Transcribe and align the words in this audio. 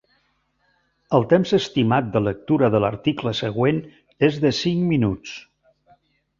El 1.17 1.27
temps 1.33 1.51
estimat 1.57 2.09
de 2.15 2.23
lectura 2.29 2.71
de 2.77 2.81
l'article 2.85 3.35
següent 3.43 3.85
és 4.31 4.43
de 4.47 4.57
cinc 4.65 4.85
minuts. 4.97 5.39